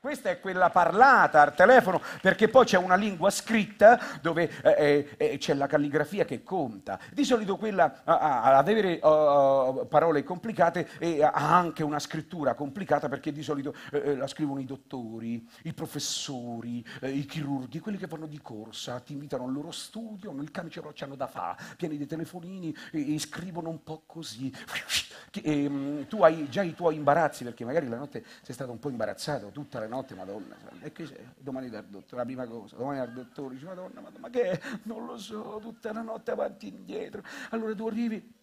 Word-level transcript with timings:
Questa 0.00 0.30
è 0.30 0.38
quella 0.38 0.70
parlata 0.70 1.42
al 1.42 1.56
telefono, 1.56 2.00
perché 2.22 2.48
poi 2.48 2.64
c'è 2.64 2.78
una 2.78 2.94
lingua 2.94 3.30
scritta 3.30 3.98
dove 4.20 4.48
eh, 4.62 5.08
eh, 5.16 5.38
c'è 5.38 5.54
la 5.54 5.66
calligrafia 5.66 6.24
che 6.24 6.44
conta. 6.44 7.00
Di 7.12 7.24
solito 7.24 7.56
quella 7.56 8.02
ad 8.04 8.68
avere 8.68 9.00
uh, 9.02 9.88
parole 9.88 10.22
complicate 10.22 10.88
e 11.00 11.20
ha 11.24 11.32
anche 11.32 11.82
una 11.82 11.98
scrittura 11.98 12.54
complicata 12.54 13.08
perché 13.08 13.32
di 13.32 13.42
solito 13.42 13.74
eh, 13.90 14.10
eh 14.10 14.16
la 14.16 14.28
scrivono 14.28 14.60
i 14.60 14.64
dottori, 14.64 15.44
i 15.64 15.72
professori, 15.72 16.84
eh, 17.00 17.10
i 17.10 17.24
chirurghi, 17.24 17.80
quelli 17.80 17.98
che 17.98 18.06
vanno 18.06 18.26
di 18.26 18.40
corsa, 18.40 19.00
ti 19.00 19.14
invitano 19.14 19.46
al 19.46 19.52
loro 19.52 19.72
studio, 19.72 20.30
il 20.40 20.52
camice 20.52 20.80
però 20.80 20.92
da 21.16 21.26
fa, 21.26 21.56
pieni 21.76 21.96
di 21.96 22.06
telefonini 22.06 22.72
e, 22.92 23.14
e 23.14 23.18
scrivono 23.18 23.68
un 23.68 23.82
po' 23.82 24.04
così. 24.06 24.52
E, 25.32 25.66
um, 25.66 26.06
tu 26.06 26.22
hai 26.22 26.48
già 26.48 26.62
i 26.62 26.74
tuoi 26.74 26.96
imbarazzi 26.96 27.44
perché 27.44 27.64
magari 27.64 27.88
la 27.88 27.96
notte 27.96 28.24
sei 28.42 28.54
stato 28.54 28.70
un 28.70 28.78
po' 28.78 28.88
imbarazzato 28.88 29.48
tutta 29.48 29.78
la 29.78 29.86
notte, 29.86 30.14
madonna, 30.14 30.56
e 30.80 30.92
che 30.92 31.04
c'è? 31.04 31.22
Domani 31.36 31.68
dal 31.68 31.84
dottore, 31.84 32.16
la 32.16 32.24
prima 32.24 32.46
cosa, 32.46 32.76
domani 32.76 32.98
dal 32.98 33.12
dottore, 33.12 33.54
dice 33.54 33.66
madonna, 33.66 34.00
madonna, 34.00 34.18
ma 34.20 34.30
che 34.30 34.50
è? 34.50 34.60
Non 34.84 35.04
lo 35.04 35.18
so, 35.18 35.58
tutta 35.60 35.92
la 35.92 36.02
notte 36.02 36.30
avanti 36.30 36.66
e 36.66 36.70
indietro. 36.70 37.22
Allora 37.50 37.74
tu 37.74 37.86
arrivi 37.86 38.34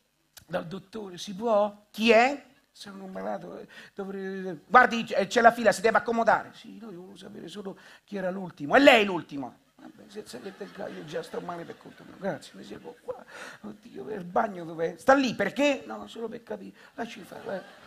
dal 0.45 0.67
dottore, 0.67 1.17
si 1.17 1.33
può? 1.33 1.87
Chi 1.89 2.11
è? 2.11 2.45
Sono 2.71 3.05
un 3.05 3.11
malato, 3.11 3.57
eh, 3.57 3.67
dovrei... 3.93 4.59
Guardi, 4.67 5.05
c'è 5.05 5.41
la 5.41 5.51
fila, 5.51 5.71
si 5.71 5.79
deve 5.79 5.97
accomodare. 5.97 6.51
Sì, 6.53 6.77
noi 6.77 6.93
volevo 6.93 7.15
sapere 7.15 7.47
solo 7.47 7.77
chi 8.03 8.17
era 8.17 8.29
l'ultimo. 8.29 8.75
E 8.75 8.79
lei 8.79 9.05
l'ultimo? 9.05 9.63
Vabbè, 9.77 10.03
senza 10.07 10.39
che 10.39 10.51
io 10.59 11.05
già 11.05 11.23
sto 11.23 11.39
male 11.39 11.63
per 11.63 11.77
conto 11.77 12.03
mio. 12.03 12.15
Grazie, 12.17 12.51
mi 12.55 12.63
seguo 12.63 12.95
qua. 13.01 13.14
Oddio, 13.61 14.09
il 14.13 14.23
bagno 14.23 14.63
dov'è? 14.63 14.95
Sta 14.97 15.13
lì, 15.13 15.33
perché? 15.35 15.83
No, 15.85 16.07
solo 16.07 16.27
per 16.27 16.43
capire. 16.43 16.75
Lasci 16.95 17.21
fare. 17.21 17.57
Eh 17.57 17.85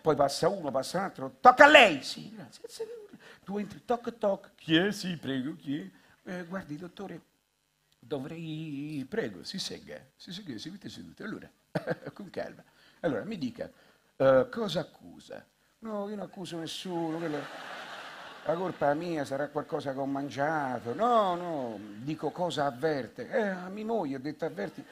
poi 0.00 0.16
passa 0.16 0.48
uno, 0.48 0.70
passa 0.70 0.98
un 0.98 1.04
altro, 1.04 1.36
tocca 1.40 1.64
a 1.64 1.68
lei, 1.68 2.02
sì, 2.02 2.32
grazie, 2.34 2.62
tu 3.44 3.58
entri, 3.58 3.84
toc 3.84 4.16
toc, 4.18 4.52
chi 4.54 4.76
è? 4.76 4.92
Sì, 4.92 5.16
prego, 5.16 5.54
chi 5.56 5.78
è? 5.78 6.30
Eh, 6.30 6.44
guardi, 6.44 6.76
dottore, 6.76 7.20
dovrei, 7.98 9.04
prego, 9.08 9.44
si 9.44 9.58
segga, 9.58 10.00
si 10.16 10.32
segga, 10.32 10.56
si 10.58 10.70
mette 10.70 10.88
seduto, 10.88 11.22
allora, 11.22 11.50
con 12.12 12.30
calma, 12.30 12.64
allora 13.00 13.24
mi 13.24 13.36
dica, 13.36 13.70
uh, 14.16 14.48
cosa 14.48 14.80
accusa? 14.80 15.44
No, 15.80 16.08
io 16.08 16.16
non 16.16 16.26
accuso 16.26 16.58
nessuno, 16.58 17.18
quello... 17.18 17.78
la 18.44 18.54
colpa 18.54 18.94
mia 18.94 19.24
sarà 19.24 19.48
qualcosa 19.48 19.92
che 19.92 19.98
ho 19.98 20.06
mangiato, 20.06 20.94
no, 20.94 21.34
no, 21.34 21.78
dico 21.98 22.30
cosa 22.30 22.66
avverte, 22.66 23.28
eh, 23.28 23.48
a 23.48 23.68
mia 23.68 23.84
moglie 23.84 24.16
ho 24.16 24.20
detto 24.20 24.44
avverti, 24.44 24.84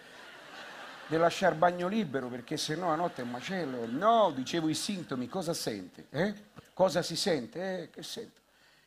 di 1.09 1.17
lasciare 1.17 1.55
bagno 1.55 1.89
libero 1.89 2.29
perché 2.29 2.59
se 2.59 2.77
no 2.77 2.89
la 2.89 2.95
notte 2.95 3.23
è 3.23 3.25
un 3.25 3.31
macello. 3.31 3.87
No, 3.87 4.31
dicevo 4.31 4.69
i 4.69 4.75
sintomi, 4.75 5.27
cosa 5.27 5.55
sente? 5.55 6.07
Eh? 6.11 6.35
Cosa 6.75 7.01
si 7.03 7.17
sente? 7.17 7.83
Eh, 7.83 7.91
che 7.91 8.03
sento? 8.03 8.41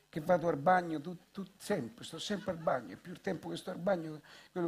Che 0.08 0.20
vado 0.20 0.48
al 0.48 0.58
bagno 0.58 1.02
tu, 1.02 1.18
tu, 1.32 1.44
sempre, 1.58 2.04
sto 2.04 2.20
sempre 2.20 2.52
al 2.52 2.58
bagno, 2.58 2.98
più 3.02 3.12
il 3.12 3.22
tempo 3.22 3.50
che 3.50 3.58
sto 3.58 3.72
al 3.72 3.78
bagno... 3.78 4.22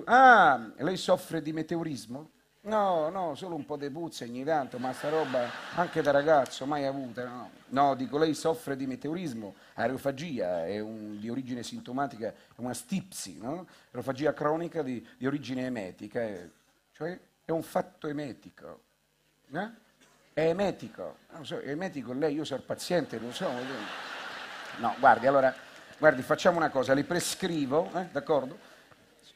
Ah, 0.06 0.72
lei 0.78 0.98
soffre 0.98 1.42
di 1.42 1.54
meteorismo? 1.54 2.32
No, 2.66 3.10
no, 3.10 3.36
solo 3.36 3.56
un 3.56 3.66
po' 3.66 3.76
di 3.76 3.90
puzza 3.90 4.24
ogni 4.24 4.46
tanto, 4.46 4.80
ma 4.80 4.94
sta 4.94 5.10
roba 5.10 5.50
anche 5.76 6.02
da 6.02 6.12
ragazzo, 6.12 6.66
mai 6.66 6.86
avuta, 6.86 7.26
no. 7.26 7.50
No, 7.70 7.94
dico, 7.94 8.18
lei 8.18 8.34
soffre 8.34 8.78
di 8.78 8.88
meteorismo, 8.88 9.56
aerofagia, 9.74 10.66
è 10.66 10.80
un, 10.80 11.20
di 11.20 11.30
origine 11.30 11.62
sintomatica, 11.62 12.30
è 12.30 12.34
una 12.56 12.74
stipsi, 12.74 13.38
no? 13.38 13.68
Aerofagia 13.88 14.34
cronica 14.34 14.82
di, 14.82 15.06
di 15.18 15.28
origine 15.28 15.66
emetica, 15.66 16.22
eh. 16.22 16.50
cioè 16.94 17.20
è 17.44 17.52
un 17.52 17.64
fatto 17.64 18.08
emetico. 18.08 18.82
Eh? 19.52 19.70
È 20.32 20.48
emetico. 20.48 21.18
Non 21.34 21.46
so, 21.46 21.60
è 21.60 21.70
emetico 21.70 22.14
lei, 22.14 22.34
io 22.34 22.46
sono 22.46 22.62
il 22.62 22.66
paziente, 22.66 23.20
lo 23.20 23.34
so. 23.34 23.50
No, 24.78 24.96
guardi, 25.00 25.28
allora, 25.28 25.54
guardi, 25.98 26.22
facciamo 26.22 26.58
una 26.58 26.70
cosa, 26.70 26.94
le 26.94 27.04
prescrivo, 27.04 27.90
eh, 27.94 28.08
d'accordo? 28.10 28.58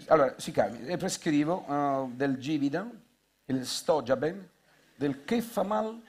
Allora, 0.08 0.34
si 0.38 0.52
calmi, 0.54 0.82
le 0.84 0.96
prescrivo 0.96 1.66
uh, 1.70 2.10
del 2.14 2.38
Gividan, 2.38 3.06
il 3.48 3.66
Stojaben, 3.66 4.48
del 4.96 5.24
Kefamal, 5.24 6.02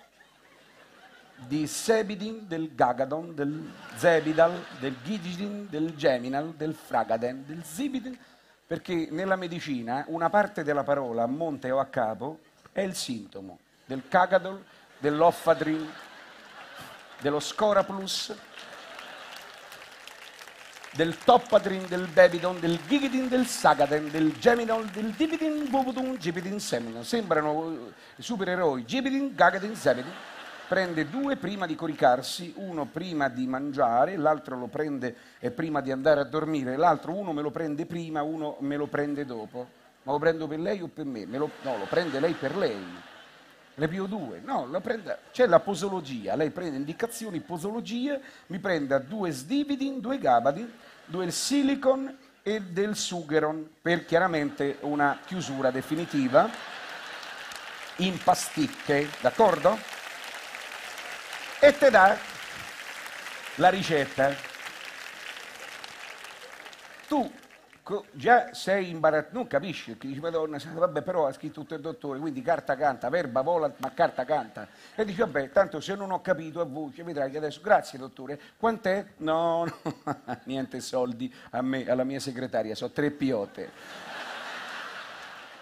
di 1.46 1.66
Sebidin, 1.66 2.46
del 2.48 2.74
Gagadon, 2.74 3.34
del 3.34 3.70
Zebidal, 3.96 4.64
del 4.80 4.96
Gididin, 5.04 5.68
del 5.68 5.94
Geminal, 5.94 6.54
del 6.54 6.74
Fragaden, 6.74 7.44
del 7.46 7.62
Zibidin, 7.64 8.18
perché 8.66 9.08
nella 9.10 9.36
medicina 9.36 10.04
una 10.08 10.28
parte 10.30 10.64
della 10.64 10.82
parola 10.82 11.22
a 11.22 11.26
monte 11.26 11.70
o 11.70 11.78
a 11.78 11.86
capo 11.86 12.40
è 12.72 12.80
il 12.80 12.94
sintomo 12.94 13.60
del 13.84 14.02
cagadol, 14.06 14.62
dell'offadrin, 14.98 15.90
dello 17.20 17.40
scoraplus, 17.40 18.34
del 20.92 21.16
toppadrin, 21.18 21.86
del 21.88 22.06
bebidon, 22.06 22.60
del 22.60 22.78
gigidin, 22.86 23.28
del 23.28 23.46
sagaden, 23.46 24.10
del 24.10 24.32
geminol, 24.38 24.86
del 24.86 25.12
dibidin, 25.12 25.68
bubudun, 25.68 26.16
gibidin, 26.18 26.58
seminol. 26.58 27.04
Sembrano 27.04 27.92
supereroi, 28.18 28.84
gibidin, 28.84 29.34
gagadin, 29.34 29.74
semidin 29.74 30.12
prende 30.68 31.08
due 31.08 31.36
prima 31.36 31.64
di 31.64 31.74
coricarsi, 31.74 32.52
uno 32.56 32.84
prima 32.84 33.28
di 33.28 33.46
mangiare, 33.46 34.16
l'altro 34.16 34.56
lo 34.56 34.66
prende 34.66 35.16
eh, 35.38 35.50
prima 35.50 35.80
di 35.80 35.90
andare 35.90 36.20
a 36.20 36.24
dormire, 36.24 36.76
l'altro 36.76 37.14
uno 37.14 37.32
me 37.32 37.40
lo 37.40 37.50
prende 37.50 37.86
prima, 37.86 38.22
uno 38.22 38.56
me 38.60 38.76
lo 38.76 38.86
prende 38.86 39.24
dopo. 39.24 39.66
Ma 40.02 40.12
lo 40.12 40.18
prendo 40.18 40.46
per 40.46 40.60
lei 40.60 40.80
o 40.82 40.88
per 40.88 41.06
me? 41.06 41.26
me 41.26 41.38
lo, 41.38 41.50
no, 41.62 41.78
lo 41.78 41.86
prende 41.86 42.20
lei 42.20 42.34
per 42.34 42.56
lei. 42.56 42.76
Ne 43.78 43.88
più 43.88 44.06
due. 44.06 44.40
No, 44.44 44.68
prende, 44.80 45.18
c'è 45.32 45.46
la 45.46 45.60
posologia, 45.60 46.36
lei 46.36 46.50
prende 46.50 46.76
indicazioni, 46.76 47.40
posologia, 47.40 48.18
mi 48.46 48.58
prenda 48.58 48.98
due 48.98 49.32
sdividin, 49.32 50.00
due 50.00 50.18
gabadin, 50.18 50.70
due 51.04 51.30
silicon 51.30 52.16
e 52.42 52.60
del 52.60 52.94
sugeron 52.94 53.68
per 53.82 54.04
chiaramente 54.04 54.78
una 54.82 55.18
chiusura 55.24 55.70
definitiva 55.70 56.48
in 57.96 58.16
pasticche, 58.22 59.08
d'accordo? 59.20 59.96
e 61.60 61.76
te 61.76 61.90
dà 61.90 62.16
la 63.56 63.68
ricetta. 63.68 64.34
Tu 67.08 67.30
già 68.12 68.52
sei 68.52 68.90
imbarazzato, 68.90 69.34
non 69.34 69.46
capisci, 69.46 69.92
perché 69.92 70.08
dici, 70.08 70.20
madonna, 70.20 70.58
vabbè, 70.62 71.02
però 71.02 71.26
ha 71.26 71.32
scritto 71.32 71.60
tutto 71.60 71.74
il 71.74 71.80
dottore, 71.80 72.18
quindi 72.18 72.42
carta 72.42 72.76
canta, 72.76 73.08
verba 73.08 73.40
vola, 73.40 73.72
ma 73.78 73.92
carta 73.92 74.24
canta. 74.24 74.68
E 74.94 75.04
dici, 75.04 75.18
vabbè, 75.20 75.50
tanto 75.50 75.80
se 75.80 75.94
non 75.94 76.10
ho 76.10 76.20
capito 76.20 76.60
a 76.60 76.64
voce, 76.64 77.02
vedrai 77.02 77.30
che 77.30 77.38
adesso, 77.38 77.60
grazie 77.62 77.98
dottore, 77.98 78.38
quant'è? 78.56 79.04
No, 79.18 79.64
no, 79.64 79.72
niente 80.44 80.80
soldi 80.80 81.32
a 81.50 81.62
me, 81.62 81.88
alla 81.88 82.04
mia 82.04 82.20
segretaria, 82.20 82.74
so 82.74 82.90
tre 82.90 83.10
piote. 83.10 84.16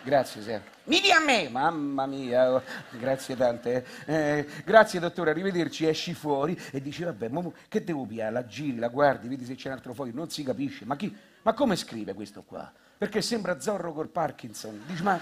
Grazie, 0.06 0.40
Ser. 0.40 0.62
Mi 0.84 1.00
dia 1.00 1.16
a 1.16 1.20
me! 1.20 1.48
Mamma 1.48 2.06
mia, 2.06 2.52
oh, 2.52 2.62
grazie 2.92 3.34
tante. 3.34 3.84
Eh, 4.06 4.46
grazie, 4.64 5.00
dottore, 5.00 5.30
arrivederci. 5.30 5.84
Esci 5.84 6.14
fuori 6.14 6.56
e 6.70 6.80
dici, 6.80 7.02
vabbè, 7.02 7.26
mo, 7.26 7.52
che 7.66 7.82
devo 7.82 8.04
piare? 8.04 8.30
La 8.30 8.46
giri, 8.46 8.78
la 8.78 8.86
guardi, 8.86 9.26
vedi 9.26 9.44
se 9.44 9.56
c'è 9.56 9.66
un 9.66 9.74
altro 9.74 9.94
foglio. 9.94 10.12
Non 10.14 10.30
si 10.30 10.44
capisce. 10.44 10.84
Ma, 10.84 10.94
chi, 10.94 11.12
ma 11.46 11.52
come 11.52 11.76
scrive 11.76 12.12
questo 12.12 12.42
qua? 12.42 12.68
Perché 12.98 13.22
sembra 13.22 13.60
Zorro 13.60 13.92
col 13.92 14.08
Parkinson. 14.08 14.82
Dici, 14.84 15.04
ma... 15.04 15.16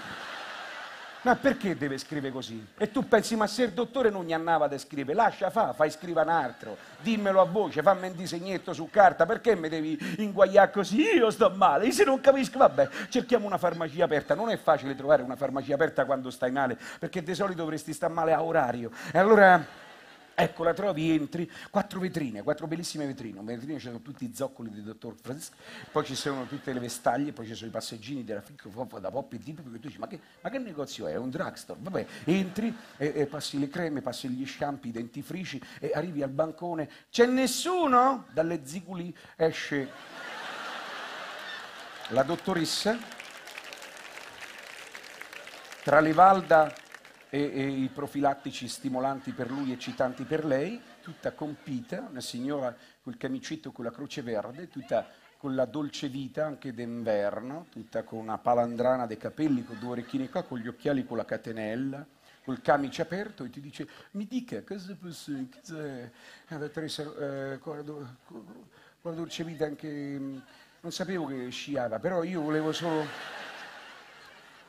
Ma 1.21 1.35
perché 1.35 1.77
deve 1.77 1.99
scrivere 1.99 2.33
così? 2.33 2.65
E 2.77 2.89
tu 2.89 3.07
pensi, 3.07 3.35
ma 3.35 3.45
se 3.45 3.63
il 3.63 3.73
dottore 3.73 4.09
non 4.09 4.25
gli 4.25 4.33
andava 4.33 4.67
da 4.67 4.77
scrivere, 4.79 5.15
lascia 5.15 5.51
fa, 5.51 5.73
fai 5.73 5.91
scrivere 5.91 6.27
un 6.27 6.35
altro, 6.35 6.77
dimmelo 7.01 7.41
a 7.41 7.45
voce, 7.45 7.83
fammi 7.83 8.07
un 8.07 8.15
disegnetto 8.15 8.73
su 8.73 8.89
carta, 8.91 9.27
perché 9.27 9.55
mi 9.55 9.69
devi 9.69 9.97
inguagliare 10.17 10.71
così? 10.71 11.01
Io 11.15 11.29
sto 11.29 11.51
male, 11.51 11.85
io 11.85 11.91
se 11.91 12.03
non 12.05 12.19
capisco, 12.19 12.57
vabbè, 12.57 12.89
cerchiamo 13.09 13.45
una 13.45 13.59
farmacia 13.59 14.03
aperta. 14.03 14.33
Non 14.33 14.49
è 14.49 14.57
facile 14.57 14.95
trovare 14.95 15.21
una 15.21 15.35
farmacia 15.35 15.75
aperta 15.75 16.05
quando 16.05 16.31
stai 16.31 16.51
male, 16.51 16.77
perché 16.99 17.21
di 17.21 17.35
solito 17.35 17.61
dovresti 17.61 17.93
stare 17.93 18.13
male 18.13 18.33
a 18.33 18.41
orario. 18.43 18.89
E 19.11 19.19
allora 19.19 19.63
Ecco, 20.37 20.65
la 20.65 20.73
trovi, 20.73 21.11
entri, 21.11 21.49
quattro 21.69 22.01
vetrine, 22.01 22.43
quattro 22.43 22.67
bellissime 22.67 23.05
vetrine. 23.05 23.39
In 23.39 23.45
vetrine 23.45 23.79
ci 23.79 23.85
sono 23.85 24.01
tutti 24.01 24.25
i 24.25 24.33
zoccoli 24.35 24.69
del 24.69 24.83
dottor 24.83 25.15
Francesco, 25.15 25.55
poi 25.93 26.03
ci 26.03 26.13
sono 26.13 26.45
tutte 26.45 26.73
le 26.73 26.81
vestaglie, 26.81 27.31
poi 27.31 27.47
ci 27.47 27.55
sono 27.55 27.69
i 27.69 27.71
passeggini 27.71 28.25
della 28.25 28.41
Ficco 28.41 28.69
da 28.99 29.09
Pop 29.09 29.31
e 29.31 29.37
perché 29.37 29.63
tu 29.63 29.77
dici, 29.77 29.97
ma 29.97 30.07
che, 30.07 30.19
ma 30.41 30.49
che, 30.49 30.57
negozio 30.57 31.07
è? 31.07 31.13
È 31.13 31.15
un 31.15 31.29
drugstore? 31.29 31.79
Vabbè, 31.81 32.05
entri 32.25 32.75
e, 32.97 33.13
e, 33.15 33.25
passi 33.27 33.57
le 33.57 33.69
creme, 33.69 34.01
passi 34.01 34.27
gli 34.27 34.45
scampi, 34.45 34.89
i 34.89 34.91
dentifrici 34.91 35.61
e 35.79 35.91
arrivi 35.93 36.21
al 36.21 36.31
bancone. 36.31 36.89
C'è 37.09 37.25
nessuno? 37.27 38.25
Dalle 38.33 38.59
ziguli 38.65 39.15
esce 39.37 39.89
la 42.09 42.23
dottoressa, 42.23 42.97
tra 45.81 46.01
le 46.01 46.11
valda 46.11 46.83
e, 47.29 47.51
e 47.53 47.67
i 47.67 47.89
profilattici 47.93 48.67
stimolanti 48.67 49.31
per 49.31 49.51
lui 49.51 49.69
e 49.69 49.73
eccitanti 49.73 50.23
per 50.23 50.45
lei, 50.45 50.81
tutta 51.01 51.33
compita, 51.33 52.07
una 52.09 52.21
signora 52.21 52.75
col 53.01 53.17
camicetto 53.17 53.71
con 53.71 53.85
la 53.85 53.91
croce 53.91 54.21
verde, 54.21 54.69
tutta 54.69 55.07
con 55.37 55.53
la 55.53 55.65
dolce 55.65 56.07
vita 56.07 56.45
anche 56.45 56.73
d'inverno, 56.73 57.67
tutta 57.69 58.03
con 58.03 58.19
una 58.19 58.37
palandrana 58.37 59.05
dei 59.05 59.17
capelli, 59.17 59.63
con 59.63 59.77
due 59.77 59.91
orecchini 59.91 60.29
qua, 60.29 60.43
con 60.43 60.57
gli 60.57 60.67
occhiali 60.67 61.05
con 61.05 61.17
la 61.17 61.25
catenella, 61.25 62.05
col 62.43 62.61
camice 62.61 63.01
aperto 63.01 63.43
e 63.43 63.49
ti 63.49 63.59
dice 63.59 63.87
mi 64.11 64.25
dica 64.25 64.63
cosa 64.63 64.95
posso, 64.99 65.31
cosa... 65.53 66.09
La 66.47 66.57
dottoressa, 66.57 67.03
eh, 67.03 67.59
con, 67.59 67.77
la, 67.77 67.83
con 68.27 69.11
la 69.11 69.11
dolce 69.11 69.43
vita 69.43 69.65
anche... 69.65 70.41
Non 70.81 70.93
sapevo 70.93 71.25
che 71.25 71.49
sciava, 71.49 71.97
però 71.97 72.23
io 72.23 72.41
volevo 72.41 72.71
solo 72.71 73.05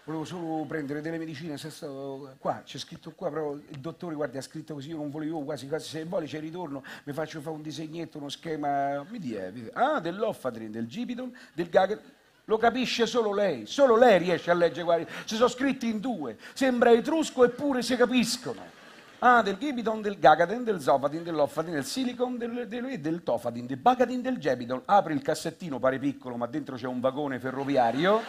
volevo 0.07 0.25
solo 0.25 0.65
prendere 0.67 1.01
delle 1.01 1.19
medicine, 1.19 1.59
se 1.59 1.69
sto 1.69 2.37
qua, 2.39 2.63
c'è 2.65 2.79
scritto 2.79 3.11
qua, 3.11 3.29
però 3.29 3.55
il 3.55 3.79
dottore, 3.81 4.15
guardi, 4.15 4.39
ha 4.39 4.41
scritto 4.41 4.75
così, 4.75 4.91
io 4.91 4.97
non 4.97 5.11
volevo 5.11 5.41
quasi, 5.41 5.67
quasi, 5.67 5.89
se 5.89 6.05
vuole 6.05 6.27
c'è 6.27 6.39
ritorno, 6.39 6.85
mi 7.05 7.13
faccio 7.13 7.41
fare 7.41 7.57
un 7.57 7.63
disegnetto, 7.63 8.19
uno 8.19 8.29
schema, 8.29 9.05
mi 9.11 9.19
dia, 9.19 9.53
ah, 9.73 9.99
dell'Offadrin, 9.99 10.71
del 10.71 10.87
Gibidon, 10.87 11.37
del 11.53 11.69
Gager, 11.69 12.01
lo 12.45 12.57
capisce 12.57 13.05
solo 13.07 13.35
lei, 13.35 13.67
solo 13.67 13.97
lei 13.97 14.19
riesce 14.19 14.49
a 14.53 14.55
leggere, 14.55 14.85
guardi, 14.85 15.07
ci 15.25 15.35
sono 15.35 15.49
scritti 15.49 15.89
in 15.89 15.99
due, 15.99 16.39
sembra 16.55 16.93
etrusco 16.93 17.45
eppure 17.45 17.83
si 17.83 17.97
capiscono. 17.97 18.75
Ah, 19.19 19.43
del 19.43 19.57
Gibidon, 19.57 20.03
del 20.03 20.19
Gagaden, 20.21 20.63
del 20.63 20.81
Zofadin, 20.81 21.25
dell'Offadin, 21.25 21.73
del 21.73 21.85
Silicon, 21.87 22.37
del, 22.37 22.69
del, 22.69 23.01
del 23.01 23.23
Tofadin, 23.23 23.67
del 23.67 23.79
Bagadin, 23.79 24.21
del 24.21 24.37
Gebidon. 24.37 24.83
Apri 24.85 25.15
il 25.15 25.23
cassettino, 25.23 25.79
pare 25.79 25.99
piccolo, 25.99 26.37
ma 26.37 26.47
dentro 26.47 26.77
c'è 26.77 26.87
un 26.87 27.01
vagone 27.01 27.41
ferroviario. 27.41 28.21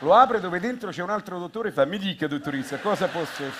Lo 0.00 0.14
apre 0.14 0.38
dove 0.38 0.60
dentro 0.60 0.90
c'è 0.90 1.02
un 1.02 1.10
altro 1.10 1.38
dottore 1.40 1.70
e 1.70 1.72
fa, 1.72 1.84
mi 1.84 1.98
dica 1.98 2.28
dottoressa, 2.28 2.78
cosa 2.78 3.08
posso 3.08 3.42
io? 3.42 3.50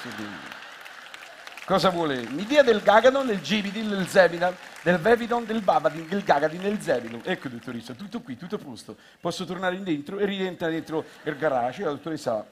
Cosa 1.65 1.91
vuole? 1.91 2.27
Mi 2.31 2.47
dia 2.47 2.63
del 2.63 2.81
Gagadon, 2.81 3.27
del 3.27 3.43
Gibidin, 3.43 3.89
del 3.91 4.07
Zebidon, 4.07 4.55
del 4.83 4.99
Vevidon, 4.99 5.45
del 5.45 5.61
Babadin, 5.61 6.09
del 6.09 6.23
Gagadin, 6.23 6.63
del 6.63 6.81
Zebidon. 6.81 7.21
Ecco 7.25 7.49
dottoressa, 7.49 7.93
tutto 7.93 8.21
qui, 8.21 8.37
tutto 8.37 8.55
a 8.55 8.59
posto. 8.59 8.97
Posso 9.21 9.45
tornare 9.45 9.75
in 9.75 9.83
dentro 9.83 10.19
e 10.19 10.25
rientra 10.25 10.69
dentro 10.69 11.05
il 11.25 11.37
garage. 11.37 11.83
La 11.83 11.91
dottoressa 11.91 12.33
va... 12.33 12.47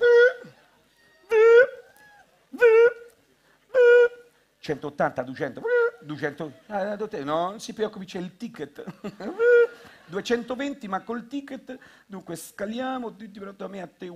180, 4.58 5.22
200, 5.22 5.62
200, 6.00 6.52
ah, 6.66 6.96
no, 6.96 7.08
non 7.22 7.60
si 7.60 7.72
preoccupi, 7.72 8.04
c'è 8.04 8.18
il 8.18 8.36
ticket. 8.36 8.84
220 10.06 10.88
ma 10.88 11.00
col 11.00 11.26
ticket, 11.26 11.78
dunque 12.06 12.36
scaliamo, 12.36 13.14
tutti 13.14 13.40
per 13.40 13.68
me 13.68 13.82
a 13.82 13.86
te, 13.86 14.10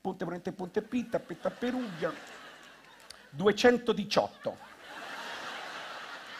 Ponte 0.00 0.24
Ponte 0.24 0.52
Ponte 0.52 0.82
Pitta, 0.82 1.18
Pitta 1.18 1.50
Perugia, 1.50 2.12
218. 3.30 4.74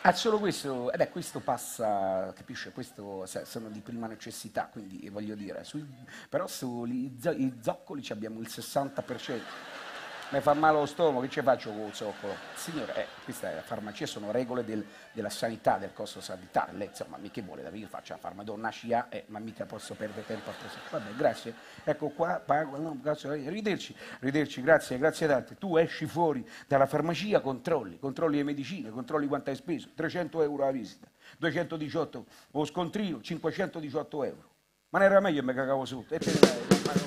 Ah, 0.02 0.12
solo 0.12 0.38
questo, 0.38 0.92
eh 0.92 0.96
beh, 0.96 1.08
questo 1.08 1.40
passa, 1.40 2.32
capisce, 2.32 2.70
questo 2.70 3.26
sono 3.26 3.68
di 3.70 3.80
prima 3.80 4.06
necessità, 4.06 4.68
quindi 4.70 5.08
voglio 5.08 5.34
dire, 5.34 5.64
sui, 5.64 5.84
però 6.28 6.46
sui 6.46 7.18
zoccoli 7.60 8.06
abbiamo 8.10 8.40
il 8.40 8.46
60% 8.48 9.40
mi 10.30 10.40
fa 10.40 10.54
male 10.54 10.78
lo 10.78 10.86
stomaco, 10.86 11.20
che 11.20 11.28
ci 11.28 11.40
faccio 11.40 11.70
con 11.70 11.86
il 11.86 11.94
zoccolo? 11.94 12.34
Signore, 12.54 12.94
eh, 12.96 13.06
questa 13.22 13.52
è 13.52 13.54
la 13.54 13.62
farmacia, 13.62 14.06
sono 14.06 14.32
regole 14.32 14.64
del, 14.64 14.84
della 15.12 15.30
sanità, 15.30 15.78
del 15.78 15.92
costo 15.92 16.20
sanitario. 16.20 16.76
Lei, 16.76 16.88
insomma, 16.88 17.16
mi 17.16 17.30
che 17.30 17.42
vuole 17.42 17.62
da 17.62 17.68
io 17.70 17.86
faccio 17.86 18.12
la 18.12 18.18
farmadonna 18.18 18.72
eh, 19.08 19.24
ma 19.28 19.38
mica 19.38 19.66
posso 19.66 19.94
perdere 19.94 20.26
tempo 20.26 20.50
a 20.50 20.52
presentare. 20.52 20.88
Vabbè, 20.90 21.16
grazie. 21.16 21.54
Ecco 21.84 22.08
qua, 22.08 22.42
pago, 22.44 22.76
no, 22.76 22.98
grazie, 23.00 23.48
riderci, 23.48 23.94
riderci, 24.18 24.62
grazie, 24.62 24.98
grazie 24.98 25.28
tante. 25.28 25.56
Tu 25.56 25.76
esci 25.76 26.06
fuori 26.06 26.44
dalla 26.66 26.86
farmacia, 26.86 27.40
controlli, 27.40 27.98
controlli 28.00 28.38
le 28.38 28.42
medicine, 28.42 28.90
controlli 28.90 29.28
quanto 29.28 29.50
hai 29.50 29.56
speso, 29.56 29.90
300 29.94 30.42
euro 30.42 30.64
la 30.64 30.72
visita, 30.72 31.06
218 31.38 32.26
o 32.50 32.64
scontrino, 32.64 33.20
518 33.20 34.24
euro. 34.24 34.54
Ma 34.88 34.98
non 34.98 35.08
era 35.08 35.20
meglio 35.20 35.40
che 35.40 35.46
mi 35.46 35.54
cagavo 35.54 35.84
sotto. 35.84 36.14
E 36.14 36.18
te 36.18 36.32
ne 36.32 36.38
vai, 36.40 37.05